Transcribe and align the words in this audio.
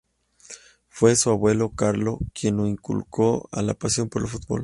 Fue 0.89 1.15
su 1.15 1.29
abuelo 1.29 1.75
Carlo 1.75 2.17
quien 2.33 2.57
le 2.57 2.67
inculcó 2.67 3.47
la 3.51 3.75
pasión 3.75 4.09
por 4.09 4.23
el 4.23 4.29
fútbol. 4.29 4.59